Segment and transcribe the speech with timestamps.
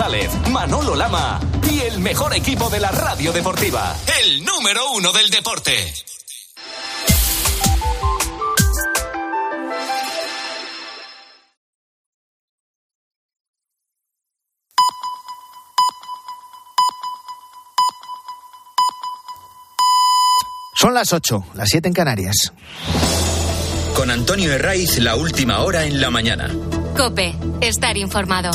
[0.00, 1.38] González, Manolo Lama
[1.70, 3.94] y el mejor equipo de la radio deportiva.
[4.22, 5.92] El número uno del deporte.
[20.74, 22.54] Son las 8, las 7 en Canarias.
[23.94, 26.48] Con Antonio Herraiz, la última hora en la mañana.
[26.96, 28.50] Cope, estar informado.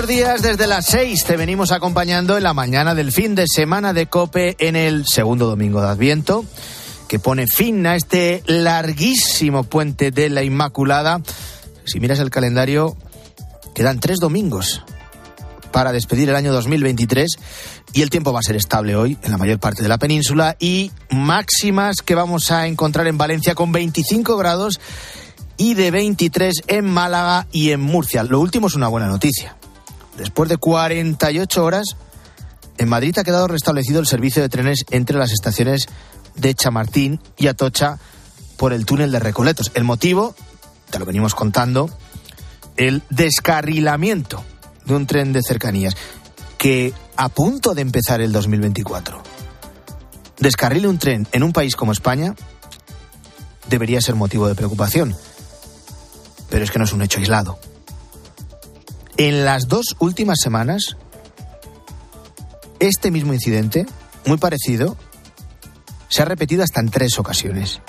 [0.00, 3.92] Buenos días, desde las 6 te venimos acompañando en la mañana del fin de semana
[3.92, 6.42] de Cope en el segundo domingo de Adviento
[7.06, 11.20] que pone fin a este larguísimo puente de la Inmaculada.
[11.84, 12.96] Si miras el calendario,
[13.74, 14.82] quedan tres domingos
[15.70, 17.36] para despedir el año 2023
[17.92, 20.56] y el tiempo va a ser estable hoy en la mayor parte de la península
[20.58, 24.80] y máximas que vamos a encontrar en Valencia con 25 grados
[25.58, 28.22] y de 23 en Málaga y en Murcia.
[28.22, 29.59] Lo último es una buena noticia.
[30.20, 31.96] Después de 48 horas,
[32.76, 35.86] en Madrid ha quedado restablecido el servicio de trenes entre las estaciones
[36.34, 37.98] de Chamartín y Atocha
[38.58, 39.72] por el túnel de Recoletos.
[39.72, 40.34] El motivo,
[40.90, 41.88] te lo venimos contando,
[42.76, 44.44] el descarrilamiento
[44.84, 45.96] de un tren de cercanías
[46.58, 49.22] que a punto de empezar el 2024
[50.38, 52.34] descarrile un tren en un país como España
[53.70, 55.16] debería ser motivo de preocupación.
[56.50, 57.58] Pero es que no es un hecho aislado.
[59.20, 60.96] En las dos últimas semanas,
[62.78, 63.84] este mismo incidente,
[64.24, 64.96] muy parecido,
[66.08, 67.82] se ha repetido hasta en tres ocasiones.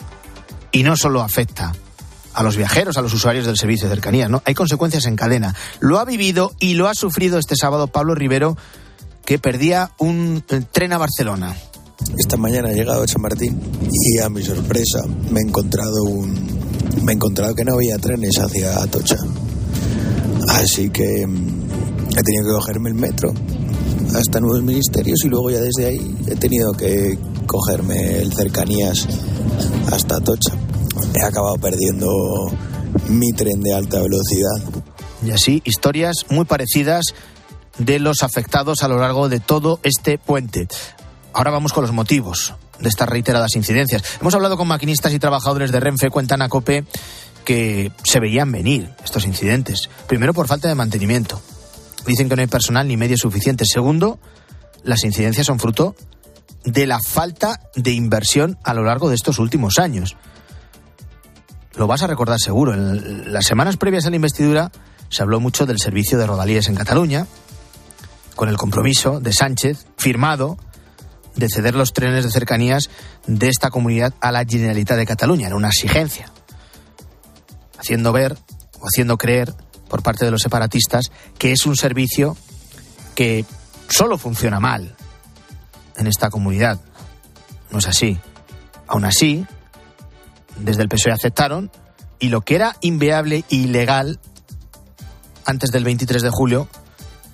[0.73, 1.71] Y no solo afecta
[2.33, 4.43] a los viajeros, a los usuarios del servicio de cercanías, ¿no?
[4.43, 5.55] Hay consecuencias en cadena.
[5.79, 8.57] Lo ha vivido y lo ha sufrido este sábado Pablo Rivero,
[9.23, 11.55] que perdía un eh, tren a Barcelona.
[12.17, 13.57] Esta mañana he llegado a Chamartín
[13.89, 16.59] y a mi sorpresa me he encontrado un
[17.03, 19.15] me he encontrado que no había trenes hacia Atocha.
[20.49, 21.69] Así que mm,
[22.17, 23.33] he tenido que cogerme el metro
[24.15, 29.07] hasta nuevos ministerios y luego ya desde ahí he tenido que cogerme el cercanías
[29.91, 30.53] hasta Tocha.
[31.15, 32.09] He acabado perdiendo
[33.07, 34.81] mi tren de alta velocidad.
[35.23, 37.05] Y así, historias muy parecidas
[37.77, 40.67] de los afectados a lo largo de todo este puente.
[41.33, 44.03] Ahora vamos con los motivos de estas reiteradas incidencias.
[44.19, 46.85] Hemos hablado con maquinistas y trabajadores de Renfe, cuentan a COPE
[47.43, 49.89] que se veían venir estos incidentes.
[50.07, 51.41] Primero por falta de mantenimiento.
[52.05, 53.69] Dicen que no hay personal ni medios suficientes.
[53.71, 54.19] Segundo,
[54.83, 55.95] las incidencias son fruto
[56.63, 60.15] de la falta de inversión a lo largo de estos últimos años.
[61.75, 62.73] Lo vas a recordar seguro.
[62.73, 64.71] En las semanas previas a la investidura
[65.09, 67.27] se habló mucho del servicio de rodalías en Cataluña,
[68.35, 70.57] con el compromiso de Sánchez firmado
[71.35, 72.89] de ceder los trenes de cercanías
[73.25, 75.47] de esta comunidad a la Generalitat de Cataluña.
[75.47, 76.31] Era una exigencia,
[77.81, 78.37] haciendo ver
[78.79, 79.53] o haciendo creer
[79.89, 82.37] por parte de los separatistas que es un servicio
[83.15, 83.45] que
[83.89, 84.95] solo funciona mal
[85.97, 86.79] en esta comunidad.
[87.71, 88.17] No es así.
[88.87, 89.45] Aún así,
[90.57, 91.71] desde el PSOE aceptaron
[92.19, 94.19] y lo que era inviable e ilegal
[95.45, 96.67] antes del 23 de julio,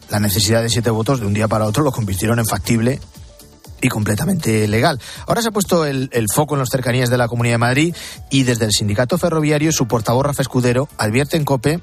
[0.09, 2.99] la necesidad de siete votos de un día para otro lo convirtieron en factible
[3.81, 4.99] y completamente legal.
[5.27, 7.95] Ahora se ha puesto el, foco en las cercanías de la Comunidad de Madrid
[8.29, 11.81] y desde el sindicato ferroviario su portavoz Rafa Escudero advierte en COPE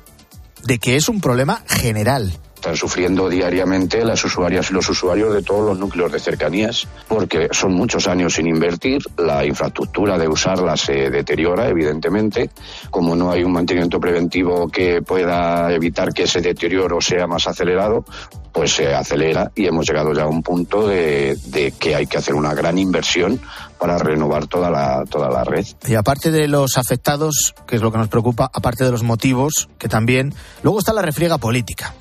[0.64, 2.32] de que es un problema general
[2.64, 7.48] están sufriendo diariamente las usuarias y los usuarios de todos los núcleos de cercanías, porque
[7.52, 12.48] son muchos años sin invertir, la infraestructura de usarla se deteriora, evidentemente,
[12.88, 18.06] como no hay un mantenimiento preventivo que pueda evitar que ese deterioro sea más acelerado,
[18.50, 22.16] pues se acelera y hemos llegado ya a un punto de, de que hay que
[22.16, 23.42] hacer una gran inversión
[23.78, 25.66] para renovar toda la, toda la red.
[25.86, 29.68] Y aparte de los afectados, que es lo que nos preocupa, aparte de los motivos,
[29.76, 30.32] que también,
[30.62, 31.92] luego está la refriega política.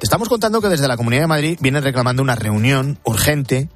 [0.00, 3.68] Te estamos contando que desde la Comunidad de Madrid vienen reclamando una reunión urgente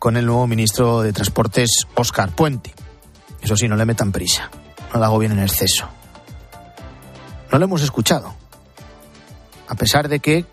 [0.00, 2.74] con el nuevo ministro de Transportes, Óscar Puente.
[3.40, 4.50] Eso sí, no le metan prisa,
[4.92, 5.88] no lo hago bien en exceso.
[7.52, 8.34] No lo hemos escuchado,
[9.68, 10.44] a pesar de que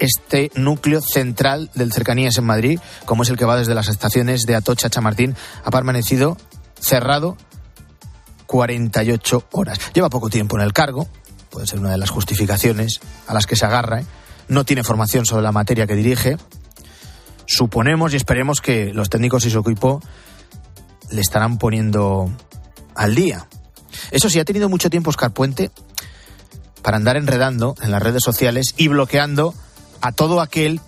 [0.00, 4.42] este núcleo central del cercanías en Madrid, como es el que va desde las estaciones
[4.42, 6.36] de Atocha a Chamartín, ha permanecido
[6.80, 7.36] cerrado
[8.46, 9.78] 48 horas.
[9.94, 11.08] Lleva poco tiempo en el cargo,
[11.54, 14.00] puede ser una de las justificaciones a las que se agarra.
[14.00, 14.06] ¿eh?
[14.48, 16.36] No tiene formación sobre la materia que dirige.
[17.46, 20.02] Suponemos y esperemos que los técnicos y su equipo
[21.10, 22.28] le estarán poniendo
[22.96, 23.46] al día.
[24.10, 25.70] Eso sí, ha tenido mucho tiempo Oscar Puente
[26.82, 29.54] para andar enredando en las redes sociales y bloqueando
[30.00, 30.80] a todo aquel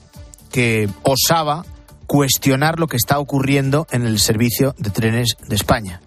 [0.51, 1.65] que osaba
[2.09, 6.01] cuestionar lo que está ocurriendo en el servicio de trenes de España.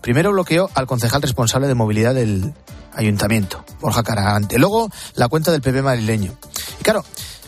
[0.00, 2.54] Primero bloqueó al concejal responsable de movilidad del
[2.94, 4.58] ayuntamiento, Borja Caragante.
[4.58, 6.34] Luego la cuenta del PP madrileño.
[6.80, 7.04] Y claro,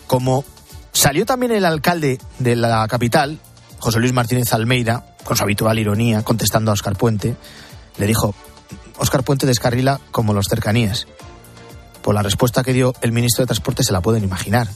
[0.06, 0.44] como
[0.92, 3.38] salió también el alcalde de la capital,
[3.78, 7.36] José Luis Martínez Almeida, con su habitual ironía, contestando a Oscar Puente,
[7.98, 8.34] le dijo,
[8.98, 11.06] Oscar Puente descarrila como los cercanías.
[12.02, 14.68] Por la respuesta que dio el ministro de Transporte se la pueden imaginar.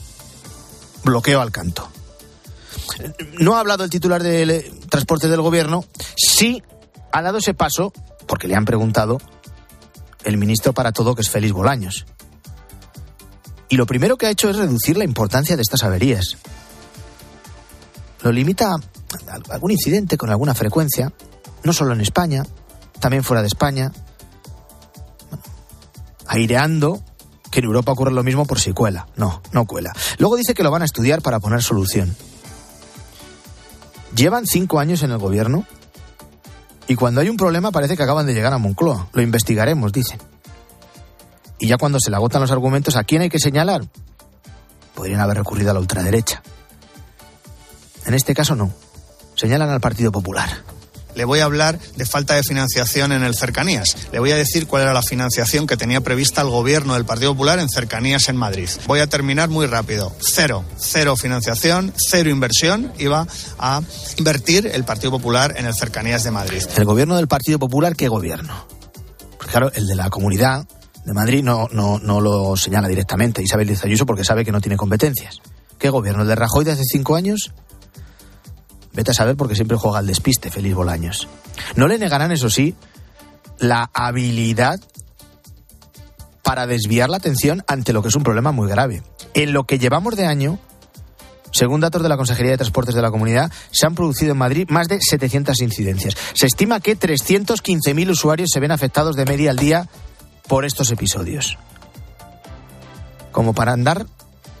[1.03, 1.89] Bloqueo al canto.
[3.39, 5.85] No ha hablado el titular de Transporte del Gobierno,
[6.15, 6.63] sí
[7.11, 7.93] ha dado ese paso,
[8.27, 9.19] porque le han preguntado,
[10.27, 12.05] el ministro para todo, que es Félix Bolaños.
[13.69, 16.37] Y lo primero que ha hecho es reducir la importancia de estas averías.
[18.23, 21.13] Lo limita a algún incidente con alguna frecuencia,
[21.63, 22.45] no solo en España,
[22.99, 23.93] también fuera de España,
[26.27, 27.01] aireando
[27.49, 29.07] que en Europa ocurre lo mismo por si cuela.
[29.15, 29.93] No, no cuela.
[30.17, 32.13] Luego dice que lo van a estudiar para poner solución.
[34.13, 35.65] Llevan cinco años en el gobierno
[36.87, 39.09] y cuando hay un problema parece que acaban de llegar a Moncloa.
[39.13, 40.19] Lo investigaremos, dicen.
[41.59, 43.85] Y ya cuando se le agotan los argumentos, ¿a quién hay que señalar?
[44.95, 46.41] Podrían haber recurrido a la ultraderecha.
[48.05, 48.71] En este caso no.
[49.35, 50.76] Señalan al Partido Popular
[51.17, 53.97] le voy a hablar de falta de financiación en el cercanías.
[54.11, 57.33] Le voy a decir cuál era la financiación que tenía prevista el gobierno del Partido
[57.33, 58.69] Popular en cercanías en Madrid.
[58.85, 60.15] Voy a terminar muy rápido.
[60.19, 63.25] Cero, cero financiación, cero inversión iba
[63.57, 63.81] a
[64.17, 66.63] invertir el Partido Popular en el cercanías de Madrid.
[66.75, 68.67] ¿El gobierno del Partido Popular qué gobierno?
[69.39, 70.67] Claro, el de la comunidad
[71.03, 74.61] de Madrid no, no, no lo señala directamente Isabel Díaz Ayuso porque sabe que no
[74.61, 75.39] tiene competencias.
[75.79, 76.21] ¿Qué gobierno?
[76.21, 77.51] ¿El de Rajoy de hace cinco años?
[78.97, 81.27] Vete a saber porque siempre juega al despiste, Feliz Bolaños.
[81.75, 82.73] No le negarán, eso sí,
[83.59, 84.79] la habilidad
[86.41, 89.03] para desviar la atención ante lo que es un problema muy grave.
[89.35, 90.57] En lo que llevamos de año,
[91.51, 94.67] según datos de la Consejería de Transportes de la Comunidad, se han producido en Madrid
[94.67, 96.15] más de 700 incidencias.
[96.33, 99.87] Se estima que 315.000 usuarios se ven afectados de media al día
[100.47, 101.59] por estos episodios.
[103.31, 104.07] Como para andar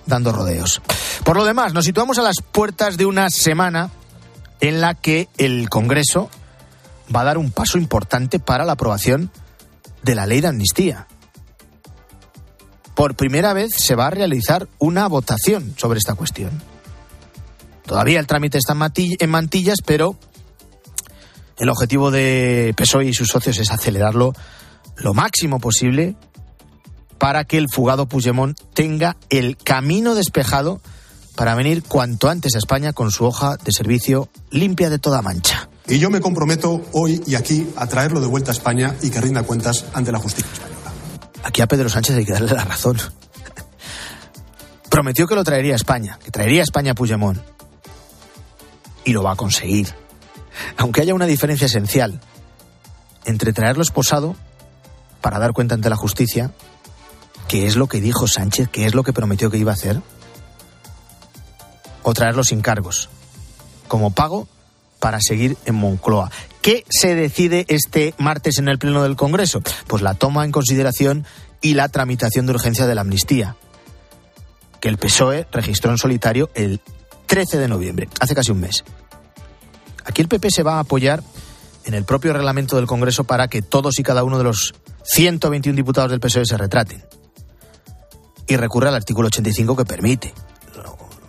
[0.05, 0.79] dando rodeos.
[1.23, 3.89] Por lo demás, nos situamos a las puertas de una semana
[4.61, 6.29] en la que el Congreso
[7.15, 9.31] va a dar un paso importante para la aprobación
[10.03, 11.07] de la ley de amnistía.
[12.95, 16.61] Por primera vez se va a realizar una votación sobre esta cuestión.
[17.85, 20.17] Todavía el trámite está en mantillas, pero
[21.57, 24.33] el objetivo de PSOE y sus socios es acelerarlo
[24.97, 26.15] lo máximo posible
[27.17, 30.81] para que el fugado Puigdemont tenga el camino despejado
[31.37, 35.69] para venir cuanto antes a España con su hoja de servicio limpia de toda mancha.
[35.87, 39.21] Y yo me comprometo hoy y aquí a traerlo de vuelta a España y que
[39.21, 40.91] rinda cuentas ante la justicia española.
[41.43, 42.97] Aquí a Pedro Sánchez hay que darle la razón.
[44.89, 47.39] Prometió que lo traería a España, que traería a España a Puigdemont.
[49.05, 49.93] Y lo va a conseguir.
[50.75, 52.19] Aunque haya una diferencia esencial
[53.25, 54.35] entre traerlo esposado
[55.21, 56.51] para dar cuenta ante la justicia,
[57.47, 60.01] que es lo que dijo Sánchez, que es lo que prometió que iba a hacer,
[62.07, 63.09] o traerlo sin cargos,
[63.89, 64.47] como pago
[64.97, 66.31] para seguir en Moncloa.
[66.61, 69.61] ¿Qué se decide este martes en el Pleno del Congreso?
[69.87, 71.25] Pues la toma en consideración
[71.59, 73.57] y la tramitación de urgencia de la amnistía,
[74.79, 76.79] que el PSOE registró en solitario el
[77.25, 78.85] 13 de noviembre, hace casi un mes.
[80.05, 81.21] Aquí el PP se va a apoyar
[81.83, 85.75] en el propio reglamento del Congreso para que todos y cada uno de los 121
[85.75, 87.03] diputados del PSOE se retraten.
[88.47, 90.33] Y recurre al artículo 85 que permite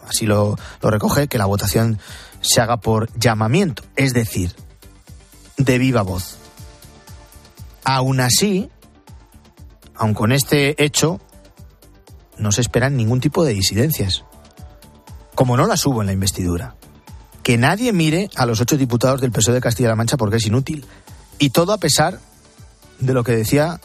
[0.09, 1.99] así lo, recoge, que la votación
[2.41, 4.55] se haga por llamamiento, es decir,
[5.57, 6.39] de viva voz.
[7.85, 8.69] Aún así,
[9.95, 11.21] aun con este hecho,
[12.37, 14.25] no se esperan ningún tipo de disidencias,
[15.35, 16.75] como no las hubo en la investidura.
[17.43, 20.85] Que nadie mire a los ocho diputados del PSOE de Castilla-La Mancha porque es inútil.
[21.39, 22.21] Y todo a pesar
[22.99, 23.81] de lo que decía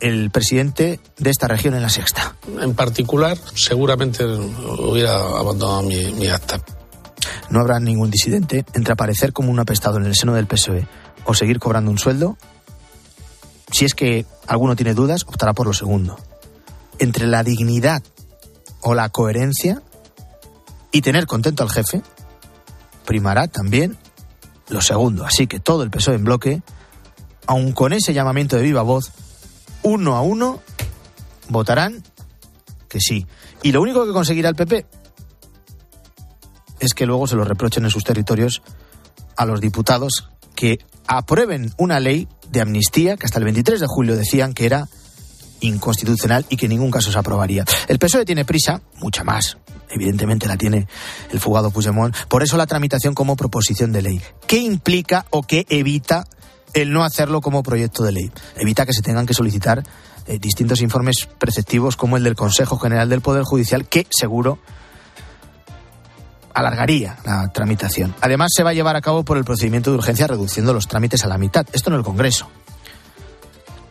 [0.00, 2.36] el presidente de esta región en la sexta.
[2.60, 6.60] En particular, seguramente hubiera abandonado mi, acta.
[7.50, 10.86] No habrá ningún disidente entre aparecer como un apestado en el seno del PSOE
[11.24, 12.36] o seguir cobrando un sueldo.
[13.72, 16.18] Si es que alguno tiene dudas, optará por lo segundo.
[16.98, 18.02] Entre la dignidad
[18.80, 19.82] o la coherencia
[20.92, 22.02] y tener contento al jefe,
[23.04, 23.98] primará también
[24.68, 25.24] lo segundo.
[25.24, 26.62] Así que todo el PSOE en bloque,
[27.46, 29.12] aun con ese llamamiento de viva voz,
[29.82, 30.60] uno a uno,
[31.48, 32.02] votarán
[32.88, 33.26] que sí.
[33.62, 34.86] Y lo único que conseguirá el PP
[36.80, 38.62] es que luego se lo reprochen en sus territorios
[39.36, 44.16] a los diputados que aprueben una ley de amnistía que hasta el 23 de julio
[44.16, 44.88] decían que era
[45.60, 47.64] inconstitucional y que en ningún caso se aprobaría.
[47.88, 49.58] El PSOE tiene prisa, mucha más,
[49.90, 50.86] evidentemente la tiene
[51.32, 52.14] el fugado Puigdemont.
[52.28, 54.22] Por eso la tramitación como proposición de ley.
[54.46, 56.24] ¿Qué implica o qué evita
[56.74, 58.30] el no hacerlo como proyecto de ley?
[58.56, 59.82] Evita que se tengan que solicitar
[60.26, 64.58] eh, distintos informes preceptivos como el del Consejo General del Poder Judicial, que seguro
[66.52, 68.14] alargaría la tramitación.
[68.20, 71.24] Además, se va a llevar a cabo por el procedimiento de urgencia reduciendo los trámites
[71.24, 71.66] a la mitad.
[71.72, 72.48] Esto en el Congreso.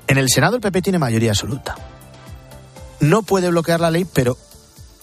[0.07, 1.75] En el Senado el PP tiene mayoría absoluta.
[2.99, 4.37] No puede bloquear la ley, pero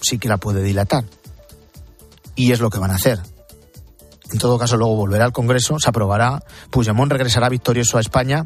[0.01, 1.05] sí que la puede dilatar.
[2.35, 3.19] Y es lo que van a hacer.
[4.35, 8.45] En todo caso, luego volverá al Congreso, se aprobará, Puigdemont regresará victorioso a España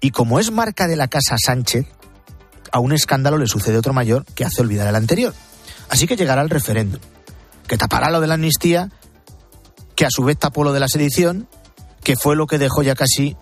[0.00, 1.86] y como es marca de la Casa Sánchez,
[2.72, 5.34] a un escándalo le sucede otro mayor que hace olvidar el anterior.
[5.90, 7.02] Así que llegará el referéndum,
[7.66, 8.88] que tapará lo de la amnistía,
[9.94, 11.50] que a su vez tapó lo de la sedición,
[12.02, 13.36] que fue lo que dejó ya casi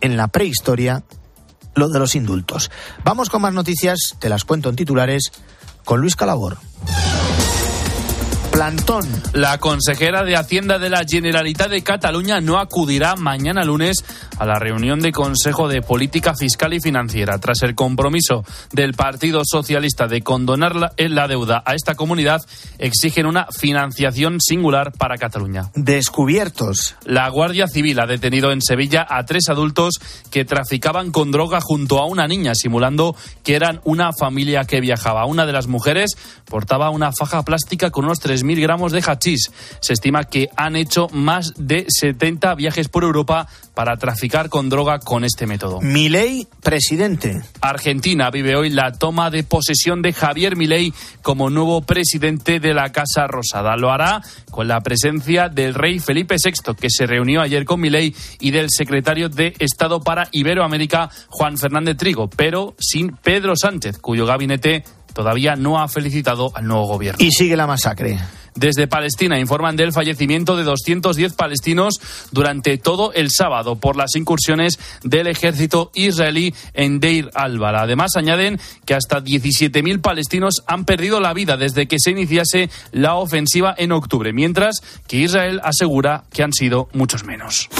[0.00, 1.04] en la prehistoria
[1.74, 2.70] lo de los indultos.
[3.04, 5.32] Vamos con más noticias, te las cuento en titulares,
[5.84, 6.56] con Luis Calabor.
[8.52, 9.08] Plantón.
[9.32, 14.04] La consejera de Hacienda de la Generalitat de Cataluña no acudirá mañana lunes
[14.38, 17.38] a la reunión de Consejo de Política Fiscal y Financiera.
[17.38, 22.42] Tras el compromiso del Partido Socialista de condonar la, la deuda a esta comunidad,
[22.78, 25.70] exigen una financiación singular para Cataluña.
[25.74, 26.96] Descubiertos.
[27.04, 29.94] La Guardia Civil ha detenido en Sevilla a tres adultos
[30.30, 35.24] que traficaban con droga junto a una niña, simulando que eran una familia que viajaba.
[35.24, 39.50] Una de las mujeres portaba una faja plástica con unos 3.000 gramos de hachís.
[39.80, 44.98] Se estima que han hecho más de 70 viajes por Europa para traficar con droga
[44.98, 45.80] con este método.
[45.80, 47.42] Milei, presidente.
[47.60, 52.92] Argentina vive hoy la toma de posesión de Javier Milei como nuevo presidente de la
[52.92, 53.76] Casa Rosada.
[53.76, 58.14] Lo hará con la presencia del rey Felipe VI, que se reunió ayer con Milei,
[58.40, 64.26] y del secretario de Estado para Iberoamérica, Juan Fernández Trigo, pero sin Pedro Sánchez, cuyo
[64.26, 67.24] gabinete todavía no ha felicitado al nuevo gobierno.
[67.24, 68.18] Y sigue la masacre.
[68.54, 71.94] Desde Palestina informan del fallecimiento de 210 palestinos
[72.32, 77.82] durante todo el sábado por las incursiones del ejército israelí en Deir al-Bala.
[77.82, 83.14] Además, añaden que hasta 17.000 palestinos han perdido la vida desde que se iniciase la
[83.14, 87.70] ofensiva en octubre, mientras que Israel asegura que han sido muchos menos.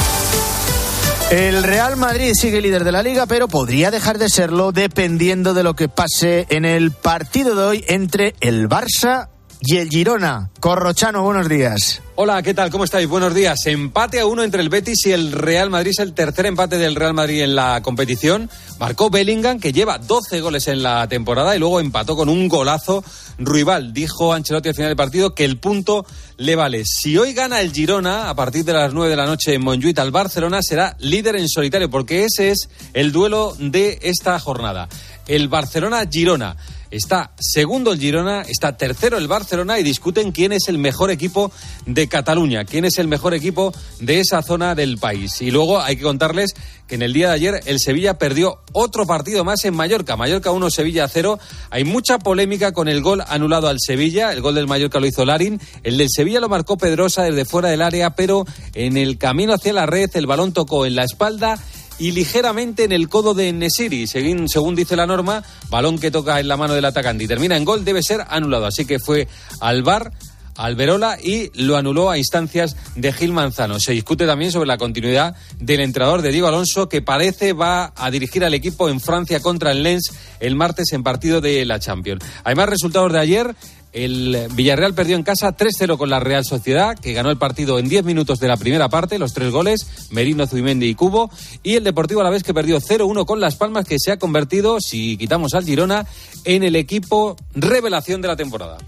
[1.32, 5.62] El Real Madrid sigue líder de la liga, pero podría dejar de serlo dependiendo de
[5.62, 9.30] lo que pase en el partido de hoy entre el Barça
[9.62, 10.50] y el Girona.
[10.60, 12.02] Corrochano, buenos días.
[12.16, 12.68] Hola, ¿qué tal?
[12.70, 13.08] ¿Cómo estáis?
[13.08, 13.64] Buenos días.
[13.64, 15.92] Empate a uno entre el Betis y el Real Madrid.
[15.92, 18.50] Es el tercer empate del Real Madrid en la competición.
[18.78, 23.02] Marcó Bellingham, que lleva 12 goles en la temporada, y luego empató con un golazo.
[23.38, 26.04] Ruibal dijo Ancelotti al final del partido que el punto
[26.42, 26.82] le vale.
[26.84, 29.98] Si hoy gana el Girona, a partir de las 9 de la noche en Montjuic
[29.98, 34.88] al Barcelona, será líder en solitario, porque ese es el duelo de esta jornada.
[35.28, 36.56] El Barcelona-Girona.
[36.92, 41.50] Está segundo el Girona, está tercero el Barcelona y discuten quién es el mejor equipo
[41.86, 45.40] de Cataluña, quién es el mejor equipo de esa zona del país.
[45.40, 46.52] Y luego hay que contarles
[46.86, 50.18] que en el día de ayer el Sevilla perdió otro partido más en Mallorca.
[50.18, 51.38] Mallorca 1, Sevilla 0.
[51.70, 54.30] Hay mucha polémica con el gol anulado al Sevilla.
[54.30, 55.62] El gol del Mallorca lo hizo Larin.
[55.84, 58.44] El del Sevilla lo marcó Pedrosa desde fuera del área, pero
[58.74, 61.58] en el camino hacia la red el balón tocó en la espalda
[61.98, 64.06] y ligeramente en el codo de Nesiri.
[64.06, 67.56] Según, según dice la norma, balón que toca en la mano del atacante y termina
[67.56, 68.66] en gol debe ser anulado.
[68.66, 69.28] Así que fue
[69.60, 70.12] al bar.
[70.54, 73.80] Alberola y lo anuló a instancias de Gil Manzano.
[73.80, 78.10] Se discute también sobre la continuidad del entrenador de Diego Alonso, que parece va a
[78.10, 82.22] dirigir al equipo en Francia contra el Lens el martes en partido de la Champions.
[82.44, 83.56] Hay más resultados de ayer.
[83.92, 87.88] El Villarreal perdió en casa 3-0 con la Real Sociedad, que ganó el partido en
[87.88, 91.30] 10 minutos de la primera parte, los tres goles, Merino, Zubimendi y Cubo.
[91.62, 94.18] Y el Deportivo a la vez que perdió 0-1 con Las Palmas, que se ha
[94.18, 96.06] convertido, si quitamos al Girona,
[96.44, 98.78] en el equipo revelación de la temporada.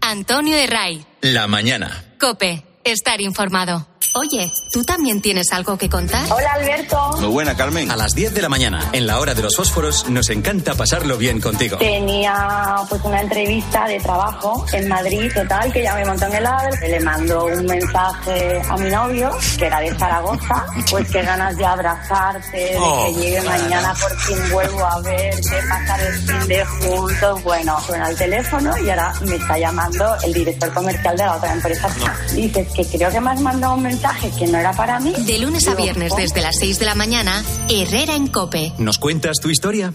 [0.00, 1.04] Antonio de Ray.
[1.20, 2.04] La mañana.
[2.18, 2.64] Cope.
[2.84, 3.86] Estar informado.
[4.18, 6.26] Oye, ¿tú también tienes algo que contar?
[6.32, 7.16] Hola Alberto.
[7.20, 7.90] Muy buena, Carmen.
[7.90, 11.18] A las 10 de la mañana, en la hora de los fósforos, nos encanta pasarlo
[11.18, 11.76] bien contigo.
[11.76, 16.46] Tenía pues una entrevista de trabajo en Madrid, total, que ya me montó en el
[16.46, 16.88] AVE.
[16.88, 21.66] Le mando un mensaje a mi novio, que era de Zaragoza, pues qué ganas de
[21.66, 26.64] abrazarte, de Oh, que llegue mañana por fin vuelvo a verte, pasar el fin de
[26.64, 27.42] juntos.
[27.44, 31.52] Bueno, suena el teléfono y ahora me está llamando el director comercial de la otra
[31.52, 31.88] empresa.
[32.32, 34.05] Dices que creo que me has mandado un mensaje
[34.38, 35.12] que no era para mí.
[35.26, 36.22] De lunes a viernes ¿cómo?
[36.22, 38.72] desde las 6 de la mañana, Herrera en Cope.
[38.78, 39.92] ¿Nos cuentas tu historia?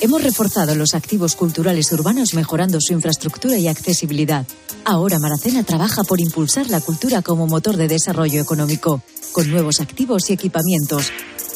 [0.00, 4.46] Hemos reforzado los activos culturales urbanos mejorando su infraestructura y accesibilidad.
[4.84, 10.28] Ahora Maracena trabaja por impulsar la cultura como motor de desarrollo económico, con nuevos activos
[10.28, 11.12] y equipamientos.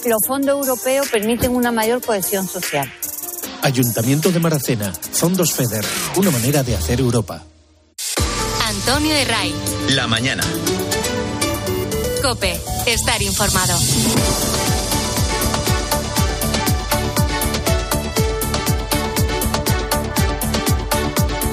[0.06, 2.90] Los fondos europeos permiten una mayor cohesión social.
[3.62, 5.84] Ayuntamiento de Maracena, Fondos FEDER,
[6.16, 7.42] una manera de hacer Europa.
[8.64, 9.54] Antonio de Ray.
[9.90, 10.44] La mañana.
[12.28, 13.78] Cope, estar informado.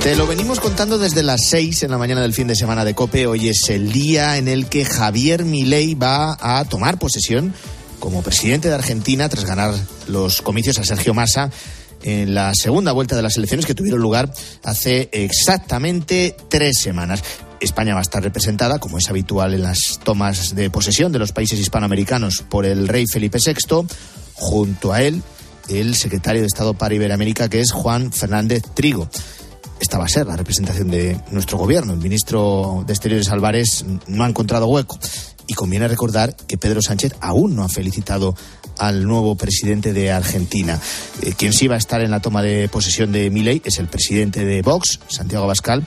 [0.01, 2.95] Te lo venimos contando desde las 6 en la mañana del fin de semana de
[2.95, 3.27] Cope.
[3.27, 7.53] Hoy es el día en el que Javier Milei va a tomar posesión
[7.99, 9.75] como presidente de Argentina tras ganar
[10.07, 11.51] los comicios a Sergio Massa
[12.01, 17.21] en la segunda vuelta de las elecciones que tuvieron lugar hace exactamente tres semanas.
[17.65, 21.31] España va a estar representada, como es habitual en las tomas de posesión de los
[21.31, 23.87] países hispanoamericanos, por el rey Felipe VI,
[24.33, 25.21] junto a él
[25.69, 29.09] el secretario de Estado para Iberoamérica, que es Juan Fernández Trigo
[29.83, 31.91] esta va a ser la representación de nuestro gobierno.
[31.91, 34.97] El ministro de Exteriores Álvarez no ha encontrado hueco.
[35.45, 38.33] Y conviene recordar que Pedro Sánchez aún no ha felicitado
[38.77, 40.79] al nuevo presidente de Argentina.
[41.21, 43.87] Eh, quien sí va a estar en la toma de posesión de Milei es el
[43.87, 45.85] presidente de Vox, Santiago Abascal,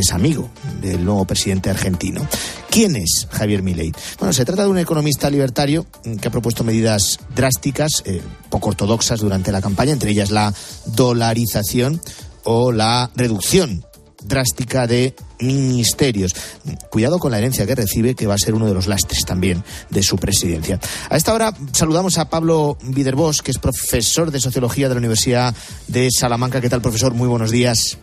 [0.00, 0.50] es amigo
[0.80, 2.26] del nuevo presidente argentino.
[2.70, 3.92] ¿Quién es Javier Milei?
[4.18, 5.86] Bueno, se trata de un economista libertario
[6.20, 10.52] que ha propuesto medidas drásticas, eh, poco ortodoxas durante la campaña, entre ellas la
[10.86, 12.00] dolarización
[12.44, 13.84] o la reducción
[14.24, 16.34] drástica de ministerios.
[16.90, 19.62] Cuidado con la herencia que recibe, que va a ser uno de los lastres también
[19.90, 20.80] de su presidencia.
[21.08, 25.54] A esta hora saludamos a Pablo Viderbos, que es profesor de Sociología de la Universidad
[25.86, 26.60] de Salamanca.
[26.60, 27.14] ¿Qué tal, profesor?
[27.14, 27.98] Muy buenos días.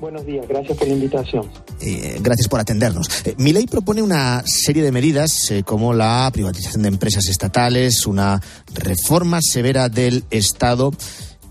[0.00, 1.50] Buenos días, gracias por la invitación.
[1.80, 3.08] Eh, gracias por atendernos.
[3.24, 8.06] Eh, mi ley propone una serie de medidas eh, como la privatización de empresas estatales,
[8.06, 8.40] una
[8.74, 10.92] reforma severa del Estado.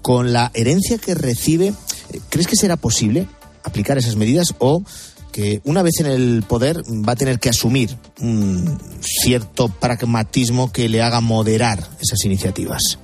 [0.02, 1.74] Con la herencia que recibe,
[2.30, 3.28] ¿Crees que será posible
[3.64, 4.84] aplicar esas medidas o
[5.32, 6.78] que una vez en el poder
[7.08, 13.00] va a tener que asumir un cierto pragmatismo que le haga moderar esas iniciativas?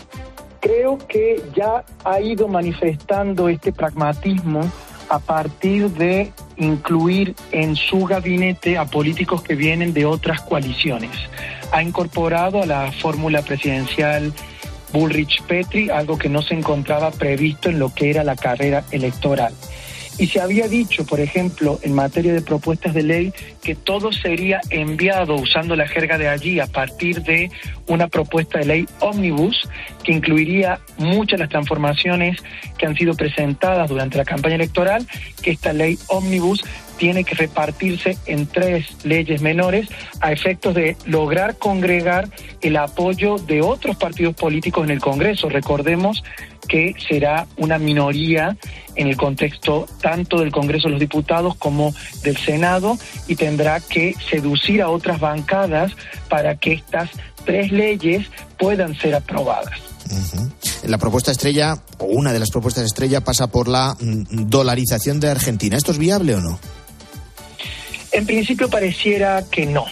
[0.61, 4.61] Creo que ya ha ido manifestando este pragmatismo
[5.09, 11.11] a partir de incluir en su gabinete a políticos que vienen de otras coaliciones.
[11.71, 14.33] Ha incorporado a la fórmula presidencial
[14.91, 19.53] Bullrich Petri, algo que no se encontraba previsto en lo que era la carrera electoral.
[20.17, 24.61] Y se había dicho, por ejemplo, en materia de propuestas de ley, que todo sería
[24.69, 27.49] enviado, usando la jerga de allí, a partir de
[27.87, 29.67] una propuesta de ley ómnibus,
[30.03, 32.37] que incluiría muchas de las transformaciones
[32.77, 35.07] que han sido presentadas durante la campaña electoral,
[35.41, 36.63] que esta ley ómnibus
[37.03, 39.89] tiene que repartirse en tres leyes menores
[40.21, 42.29] a efectos de lograr congregar
[42.61, 45.49] el apoyo de otros partidos políticos en el Congreso.
[45.49, 46.23] Recordemos
[46.69, 48.55] que será una minoría
[48.95, 54.15] en el contexto tanto del Congreso de los Diputados como del Senado y tendrá que
[54.31, 55.91] seducir a otras bancadas
[56.29, 57.09] para que estas
[57.43, 59.77] tres leyes puedan ser aprobadas.
[60.87, 65.29] La propuesta estrella, o una de las propuestas estrella, pasa por la mm, dolarización de
[65.29, 65.75] Argentina.
[65.75, 66.59] ¿Esto es viable o no?
[68.13, 69.85] En principio pareciera que no.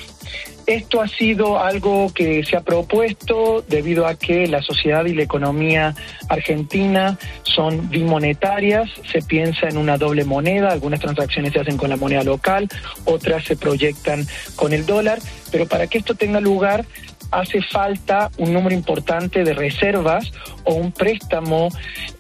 [0.68, 5.24] Esto ha sido algo que se ha propuesto debido a que la sociedad y la
[5.24, 5.96] economía
[6.30, 11.98] argentina son bimonetarias, se piensa en una doble moneda, algunas transacciones se hacen con la
[11.98, 12.70] moneda local,
[13.06, 15.20] otras se proyectan con el dólar,
[15.52, 16.86] pero para que esto tenga lugar
[17.32, 20.32] hace falta un número importante de reservas
[20.66, 21.70] o un préstamo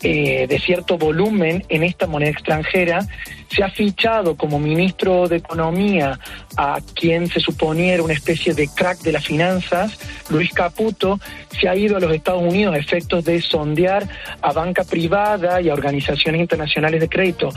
[0.02, 3.06] eh, de cierto volumen en esta moneda extranjera.
[3.50, 6.17] Se ha fichado como ministro de Economía
[6.56, 9.97] a quien se suponía era una especie de crack de las finanzas,
[10.30, 11.19] Luis Caputo,
[11.60, 14.08] se ha ido a los Estados Unidos a efectos de sondear
[14.41, 17.50] a banca privada y a organizaciones internacionales de crédito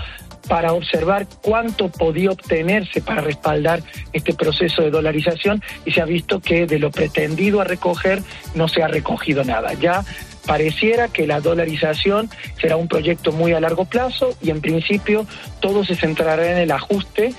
[0.49, 6.41] para observar cuánto podía obtenerse para respaldar este proceso de dolarización y se ha visto
[6.41, 8.23] que de lo pretendido a recoger
[8.55, 9.73] no se ha recogido nada.
[9.75, 10.05] Ya
[10.47, 12.29] pareciera que la dolarización
[12.61, 15.27] será un proyecto muy a largo plazo y en principio
[15.61, 17.35] todo se centrará en el ajuste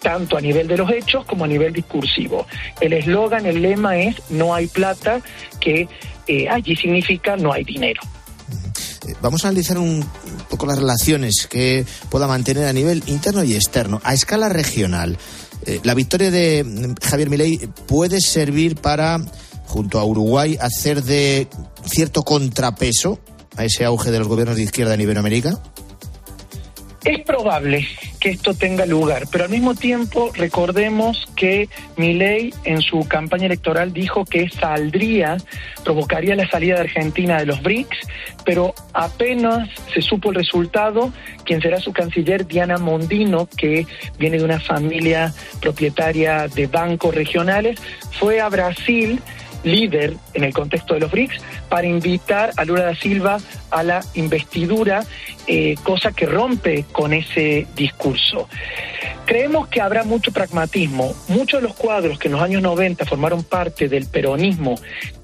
[0.00, 2.46] tanto a nivel de los hechos como a nivel discursivo.
[2.80, 5.20] El eslogan, el lema es no hay plata,
[5.60, 5.88] que
[6.26, 8.02] eh, allí significa no hay dinero.
[9.20, 10.04] Vamos a analizar un
[10.48, 14.00] poco las relaciones que pueda mantener a nivel interno y externo.
[14.04, 15.18] A escala regional,
[15.66, 19.18] eh, la victoria de mm, Javier Milei puede servir para,
[19.66, 21.48] junto a Uruguay, hacer de
[21.84, 23.18] cierto contrapeso
[23.56, 25.60] a ese auge de los gobiernos de izquierda en Iberoamérica.
[27.04, 27.88] Es probable
[28.20, 33.92] que esto tenga lugar, pero al mismo tiempo recordemos que Milei en su campaña electoral
[33.92, 35.38] dijo que saldría,
[35.82, 37.98] provocaría la salida de Argentina de los BRICS,
[38.44, 41.12] pero apenas se supo el resultado,
[41.44, 43.84] quien será su canciller Diana Mondino, que
[44.16, 47.80] viene de una familia propietaria de bancos regionales,
[48.12, 49.20] fue a Brasil
[49.64, 51.40] líder en el contexto de los BRICS
[51.72, 53.38] para invitar a Lula da Silva
[53.70, 55.06] a la investidura,
[55.46, 58.46] eh, cosa que rompe con ese discurso.
[59.24, 61.14] Creemos que habrá mucho pragmatismo.
[61.28, 64.74] Muchos de los cuadros que en los años 90 formaron parte del peronismo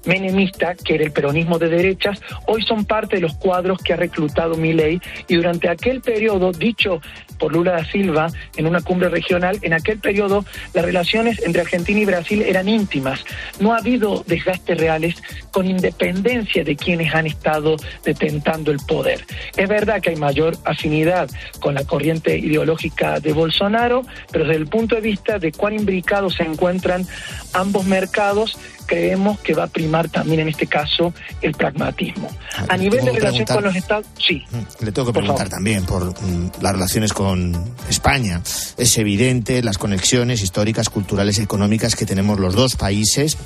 [0.05, 3.97] menemista, que era el peronismo de derechas, hoy son parte de los cuadros que ha
[3.97, 6.99] reclutado Milei y durante aquel periodo, dicho
[7.37, 11.99] por Lula da Silva en una cumbre regional, en aquel periodo las relaciones entre Argentina
[11.99, 13.23] y Brasil eran íntimas.
[13.59, 19.25] No ha habido desgastes reales con independencia de quienes han estado detentando el poder.
[19.55, 24.67] Es verdad que hay mayor afinidad con la corriente ideológica de Bolsonaro, pero desde el
[24.67, 27.05] punto de vista de cuán imbricados se encuentran
[27.53, 28.57] ambos mercados,
[28.89, 32.29] creemos que va a primar también en este caso el pragmatismo.
[32.67, 34.43] a nivel de relación con los Estados, sí.
[34.49, 38.41] Mm, le tengo que preguntar también por mm, las relaciones con España.
[38.77, 43.37] Es evidente las conexiones históricas, culturales y económicas que tenemos los dos países.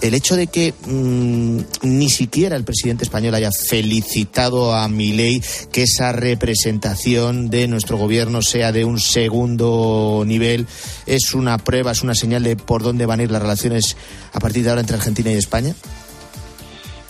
[0.00, 5.84] El hecho de que mm, ni siquiera el presidente español haya felicitado a Milei que
[5.84, 10.66] esa representación de nuestro gobierno sea de un segundo nivel
[11.06, 13.96] es una prueba, es una señal de por dónde van a ir las relaciones
[14.32, 15.76] a partir de ahora entre Argentina y España?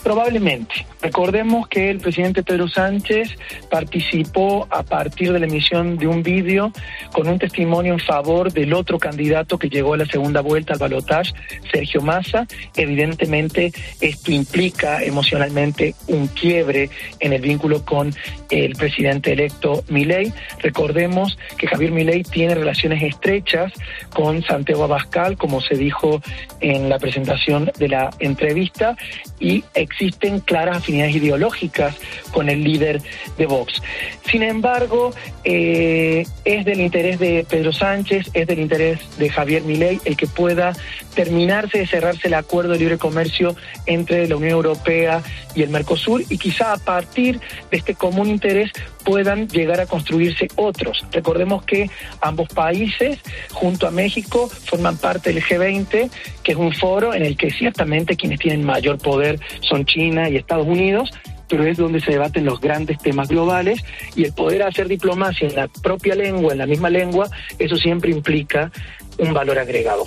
[0.05, 0.85] Probablemente.
[1.01, 3.27] Recordemos que el presidente Pedro Sánchez
[3.71, 6.71] participó a partir de la emisión de un vídeo
[7.11, 10.79] con un testimonio en favor del otro candidato que llegó a la segunda vuelta al
[10.79, 11.33] balotaje,
[11.71, 12.45] Sergio Massa.
[12.75, 18.13] Evidentemente, esto implica emocionalmente un quiebre en el vínculo con
[18.51, 20.31] el presidente electo Milei.
[20.59, 23.73] Recordemos que Javier Milei tiene relaciones estrechas
[24.13, 26.21] con Santiago Abascal, como se dijo
[26.61, 28.95] en la presentación de la entrevista,
[29.39, 29.63] y
[29.95, 31.95] existen claras afinidades ideológicas
[32.31, 33.01] con el líder
[33.37, 33.81] de Vox.
[34.29, 39.99] Sin embargo, eh, es del interés de Pedro Sánchez, es del interés de Javier Milei
[40.03, 40.73] el que pueda
[41.15, 43.55] terminarse de cerrarse el acuerdo de libre comercio
[43.85, 45.23] entre la Unión Europea
[45.55, 47.39] y el Mercosur y quizá a partir
[47.71, 48.71] de este común interés
[49.05, 51.05] puedan llegar a construirse otros.
[51.11, 51.89] Recordemos que
[52.21, 53.19] ambos países,
[53.51, 56.09] junto a México, forman parte del G20,
[56.43, 60.35] que es un foro en el que ciertamente quienes tienen mayor poder son China y
[60.35, 61.11] Estados Unidos,
[61.47, 63.83] pero es donde se debaten los grandes temas globales
[64.15, 68.11] y el poder hacer diplomacia en la propia lengua, en la misma lengua, eso siempre
[68.11, 68.71] implica
[69.17, 70.05] un valor agregado.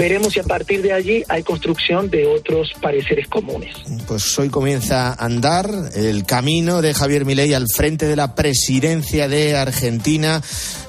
[0.00, 3.74] Veremos si a partir de allí hay construcción de otros pareceres comunes.
[4.06, 9.28] Pues hoy comienza a andar el camino de Javier Milei al frente de la presidencia
[9.28, 10.40] de Argentina.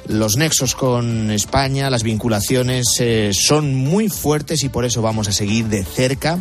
[0.08, 5.34] Los nexos con España, las vinculaciones eh, son muy fuertes y por eso vamos a
[5.34, 6.40] seguir de cerca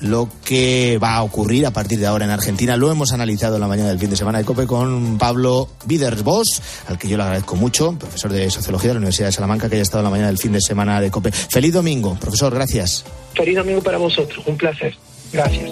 [0.00, 2.76] lo que va a ocurrir a partir de ahora en Argentina.
[2.76, 6.62] Lo hemos analizado en la mañana del fin de semana de COPE con Pablo Vidersbos,
[6.88, 9.76] al que yo le agradezco mucho, profesor de Sociología de la Universidad de Salamanca, que
[9.76, 11.32] haya estado en la mañana del fin de semana de COPE.
[11.32, 13.04] Feliz domingo, profesor, gracias.
[13.34, 14.96] Feliz domingo para vosotros, un placer.
[15.32, 15.70] Gracias.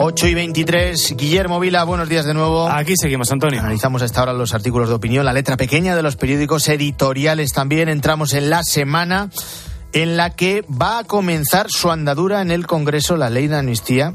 [0.00, 2.68] 8 y 23, Guillermo Vila, buenos días de nuevo.
[2.68, 3.58] Aquí seguimos, Antonio.
[3.58, 7.88] Analizamos hasta ahora los artículos de opinión, la letra pequeña de los periódicos editoriales también.
[7.88, 9.28] Entramos en la semana
[9.92, 14.14] en la que va a comenzar su andadura en el Congreso la ley de amnistía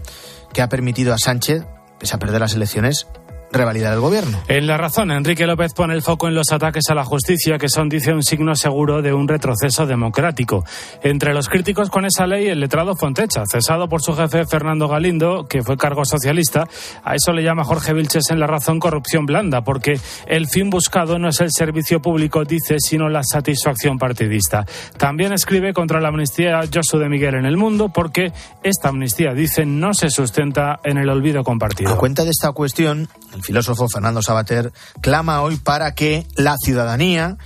[0.54, 1.64] que ha permitido a Sánchez,
[2.00, 3.08] pese a perder las elecciones,
[3.54, 4.40] revalidar el gobierno.
[4.48, 7.70] En la razón, Enrique López pone el foco en los ataques a la justicia, que
[7.70, 10.66] son, dice, un signo seguro de un retroceso democrático.
[11.04, 15.48] Entre los críticos con esa ley, el letrado Fontecha, cesado por su jefe Fernando Galindo,
[15.48, 16.68] que fue cargo socialista.
[17.04, 21.20] A eso le llama Jorge Vilches en la razón corrupción blanda, porque el fin buscado
[21.20, 24.66] no es el servicio público, dice, sino la satisfacción partidista.
[24.98, 28.32] También escribe contra la amnistía Josu de Miguel en el mundo, porque
[28.64, 31.94] esta amnistía, dice, no se sustenta en el olvido compartido.
[31.94, 37.38] A cuenta de esta cuestión, el filósofo Fernando Sabater clama hoy para que la ciudadanía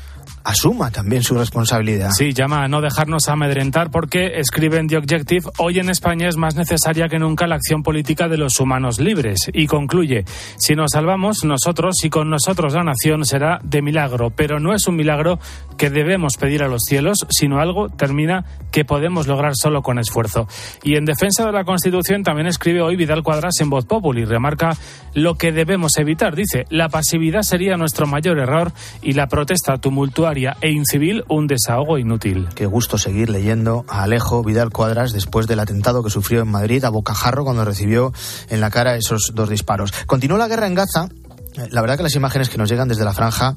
[0.47, 2.11] asuma también su responsabilidad.
[2.11, 6.37] Sí, llama a no dejarnos amedrentar porque, escribe en The Objective, hoy en España es
[6.37, 9.39] más necesaria que nunca la acción política de los humanos libres.
[9.53, 10.23] Y concluye,
[10.57, 14.87] si nos salvamos nosotros y con nosotros la nación será de milagro, pero no es
[14.87, 15.37] un milagro
[15.77, 20.47] que debemos pedir a los cielos, sino algo, termina, que podemos lograr solo con esfuerzo.
[20.81, 24.77] Y en defensa de la Constitución también escribe hoy Vidal Cuadras en Voz Populi, remarca
[25.13, 26.37] lo que debemos evitar.
[26.37, 31.97] Dice, la pasividad sería nuestro mayor error y la protesta tumultuaria e incivil un desahogo
[31.97, 32.47] inútil.
[32.53, 36.83] Qué gusto seguir leyendo a Alejo Vidal Cuadras después del atentado que sufrió en Madrid
[36.85, 38.13] a bocajarro cuando recibió
[38.49, 39.91] en la cara esos dos disparos.
[40.05, 41.09] Continuó la guerra en Gaza.
[41.71, 43.55] La verdad que las imágenes que nos llegan desde la franja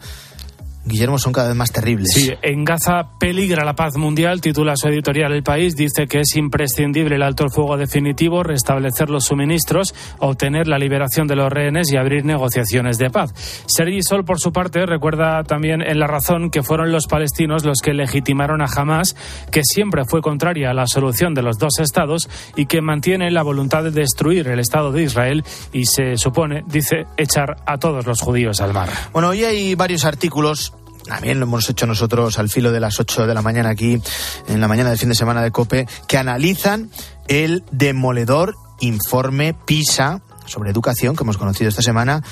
[0.85, 2.09] Guillermo, son cada vez más terribles.
[2.13, 6.37] Sí, en Gaza peligra la paz mundial, titula su editorial El País, dice que es
[6.37, 11.93] imprescindible el alto el fuego definitivo, restablecer los suministros, obtener la liberación de los rehenes
[11.93, 13.33] y abrir negociaciones de paz.
[13.67, 17.81] Sergi Sol, por su parte, recuerda también en La Razón que fueron los palestinos los
[17.83, 19.17] que legitimaron a Hamas,
[19.51, 23.43] que siempre fue contraria a la solución de los dos estados y que mantiene la
[23.43, 28.21] voluntad de destruir el Estado de Israel y se supone, dice, echar a todos los
[28.21, 28.89] judíos al mar.
[29.13, 30.70] Bueno, hoy hay varios artículos
[31.07, 34.01] también lo hemos hecho nosotros al filo de las 8 de la mañana aquí,
[34.49, 36.91] en la mañana del fin de semana de COPE, que analizan
[37.29, 42.23] el demoledor informe PISA sobre educación que hemos conocido esta semana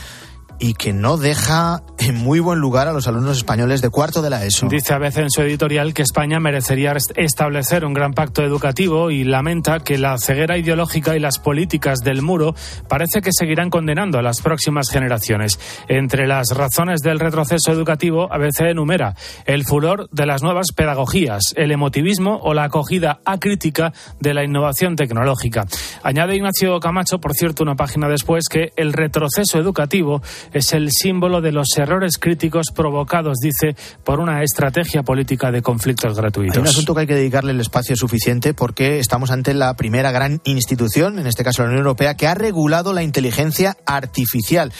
[0.58, 4.30] y que no deja en muy buen lugar a los alumnos españoles de cuarto de
[4.30, 4.68] la ESO.
[4.68, 9.24] Dice a veces en su editorial que España merecería establecer un gran pacto educativo y
[9.24, 12.54] lamenta que la ceguera ideológica y las políticas del muro
[12.88, 15.58] parece que seguirán condenando a las próximas generaciones.
[15.88, 21.42] Entre las razones del retroceso educativo, a veces enumera el furor de las nuevas pedagogías,
[21.56, 25.66] el emotivismo o la acogida acrítica de la innovación tecnológica.
[26.02, 31.40] Añade Ignacio Camacho, por cierto, una página después, que el retroceso educativo es el símbolo
[31.40, 36.56] de los errores críticos provocados, dice, por una estrategia política de conflictos gratuitos.
[36.56, 40.10] Hay un asunto que hay que dedicarle el espacio suficiente porque estamos ante la primera
[40.10, 44.72] gran institución, en este caso la Unión Europea, que ha regulado la inteligencia artificial.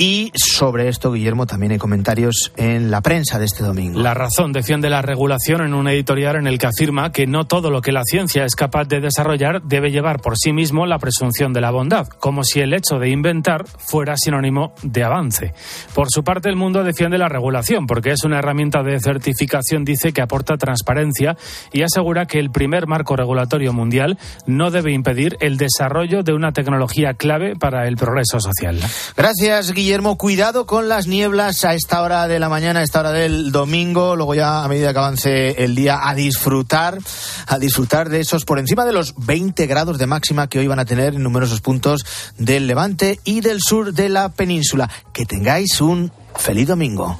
[0.00, 3.98] Y sobre esto, Guillermo, también hay comentarios en la prensa de este domingo.
[3.98, 7.72] La razón defiende la regulación en un editorial en el que afirma que no todo
[7.72, 11.52] lo que la ciencia es capaz de desarrollar debe llevar por sí mismo la presunción
[11.52, 15.52] de la bondad, como si el hecho de inventar fuera sinónimo de avance.
[15.94, 20.12] Por su parte, el mundo defiende la regulación porque es una herramienta de certificación, dice,
[20.12, 21.36] que aporta transparencia
[21.72, 26.52] y asegura que el primer marco regulatorio mundial no debe impedir el desarrollo de una
[26.52, 28.78] tecnología clave para el progreso social.
[29.16, 29.87] Gracias, Guillermo.
[29.88, 33.50] Guillermo, cuidado con las nieblas a esta hora de la mañana, a esta hora del
[33.52, 36.98] domingo, luego ya a medida que avance el día a disfrutar,
[37.46, 40.78] a disfrutar de esos por encima de los 20 grados de máxima que hoy van
[40.78, 42.04] a tener en numerosos puntos
[42.36, 44.90] del levante y del sur de la península.
[45.14, 47.18] Que tengáis un feliz domingo.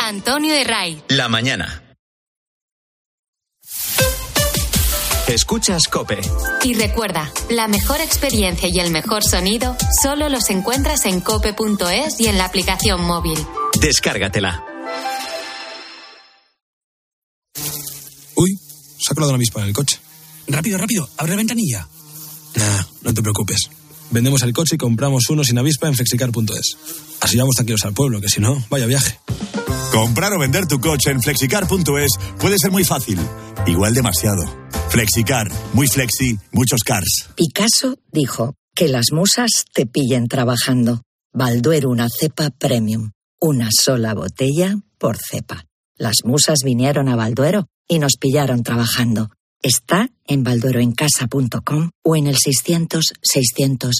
[0.00, 1.02] Antonio de Ray.
[1.08, 1.85] La mañana.
[5.28, 6.20] Escuchas Cope.
[6.62, 12.28] Y recuerda, la mejor experiencia y el mejor sonido solo los encuentras en cope.es y
[12.28, 13.36] en la aplicación móvil.
[13.80, 14.64] Descárgatela.
[18.36, 18.56] Uy,
[18.98, 19.98] se ha colado una avispa en el coche.
[20.46, 21.88] Rápido, rápido, abre la ventanilla.
[22.54, 23.68] Nah, no te preocupes.
[24.12, 26.76] Vendemos el coche y compramos uno sin avispa en flexicar.es.
[27.20, 29.18] Así vamos tranquilos al pueblo, que si no, vaya viaje.
[29.92, 33.18] Comprar o vender tu coche en flexicar.es puede ser muy fácil,
[33.66, 34.65] igual demasiado.
[34.96, 37.28] Flexicar, muy flexi, muchos cars.
[37.36, 41.02] Picasso dijo que las musas te pillen trabajando.
[41.34, 45.66] Balduero una cepa premium, una sola botella por cepa.
[45.98, 49.28] Las musas vinieron a Balduero y nos pillaron trabajando.
[49.60, 53.96] Está en baldueroencasa.com o en el 600 600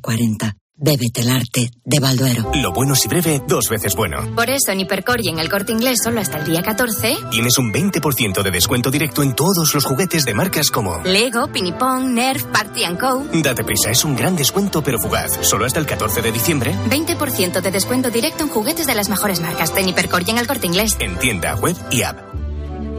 [0.00, 0.56] 040.
[0.76, 2.50] Bébete el arte de Balduero.
[2.54, 4.34] Lo bueno si breve, dos veces bueno.
[4.34, 7.14] Por eso en Hipercor y en el corte inglés solo hasta el día 14.
[7.30, 12.14] Tienes un 20% de descuento directo en todos los juguetes de marcas como Lego, Pinipong,
[12.14, 13.22] Nerf, Party Co.
[13.42, 15.38] Date prisa, es un gran descuento pero fugaz.
[15.42, 16.74] Solo hasta el 14 de diciembre.
[16.88, 20.46] 20% de descuento directo en juguetes de las mejores marcas de Hipercor y en el
[20.46, 20.96] corte inglés.
[21.00, 22.18] En tienda, web y app.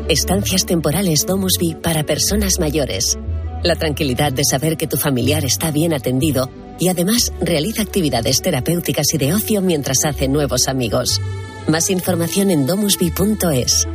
[0.09, 3.17] Estancias temporales Domusby para personas mayores.
[3.63, 9.13] La tranquilidad de saber que tu familiar está bien atendido y además realiza actividades terapéuticas
[9.13, 11.21] y de ocio mientras hace nuevos amigos.
[11.67, 13.88] Más información en domusby.es.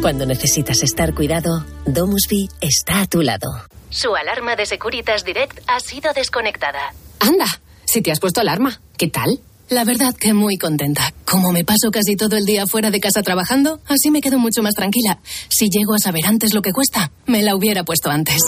[0.00, 3.48] Cuando necesitas estar cuidado, Domusby está a tu lado.
[3.90, 6.94] Su alarma de Securitas Direct ha sido desconectada.
[7.18, 7.46] Anda,
[7.84, 9.40] si te has puesto alarma, ¿qué tal?
[9.68, 11.12] La verdad que muy contenta.
[11.24, 14.62] Como me paso casi todo el día fuera de casa trabajando, así me quedo mucho
[14.62, 15.18] más tranquila.
[15.48, 18.38] Si llego a saber antes lo que cuesta, me la hubiera puesto antes.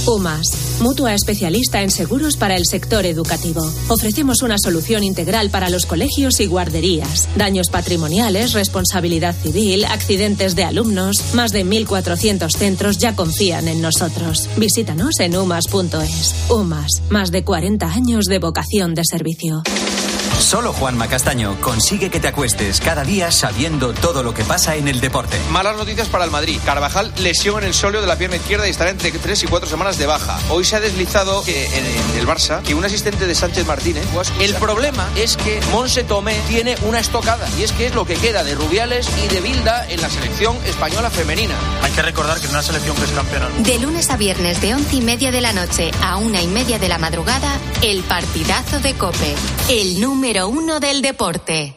[0.06, 3.60] UMAS, mutua especialista en seguros para el sector educativo.
[3.88, 7.28] Ofrecemos una solución integral para los colegios y guarderías.
[7.36, 11.34] Daños patrimoniales, responsabilidad civil, accidentes de alumnos.
[11.34, 14.48] Más de 1.400 centros ya confían en nosotros.
[14.56, 16.34] Visítanos en umas.es.
[16.48, 19.62] UMAS, más de 40 años de vocación de servicio.
[20.38, 24.88] Solo Juanma Castaño consigue que te acuestes cada día sabiendo todo lo que pasa en
[24.88, 25.38] el deporte.
[25.50, 26.60] Malas noticias para el Madrid.
[26.64, 29.68] Carvajal lesión en el sóleo de la pierna izquierda y estará entre 3 y 4
[29.68, 30.38] semanas de baja.
[30.50, 31.84] Hoy se ha deslizado que en,
[32.18, 34.04] el Barça que un asistente de Sánchez Martínez.
[34.40, 38.14] El problema es que Monse Tomé tiene una estocada y es que es lo que
[38.14, 41.54] queda de Rubiales y de Bilda en la selección española femenina.
[41.82, 43.48] Hay que recordar que en una selección que es campeona.
[43.58, 46.78] De lunes a viernes de once y media de la noche a una y media
[46.78, 49.34] de la madrugada, el partidazo de Cope,
[49.68, 51.76] el número uno del deporte.